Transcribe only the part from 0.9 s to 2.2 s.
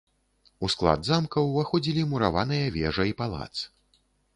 замка ўваходзілі